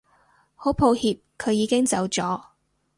[0.55, 2.43] 好抱歉佢已經走咗